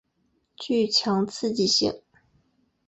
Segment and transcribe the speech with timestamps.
[0.55, 2.01] 具强刺激性。